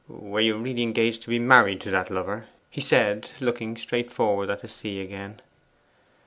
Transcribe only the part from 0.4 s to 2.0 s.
you really engaged to be married to